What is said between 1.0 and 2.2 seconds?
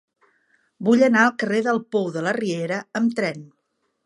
anar al carrer del Pou